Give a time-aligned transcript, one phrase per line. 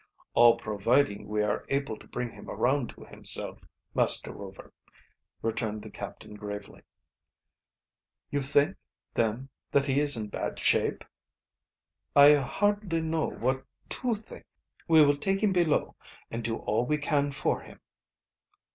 [0.33, 3.59] "All providing we are able to bring him around to himself,
[3.93, 4.73] Master Rover,"
[5.43, 6.81] returned the captain gravely.
[8.31, 8.77] "You think,
[9.13, 11.03] then, that he is in bad shape?"
[12.15, 14.45] "I hardly know what to think.
[14.87, 15.95] We will take him below
[16.31, 17.79] and do all we can for him."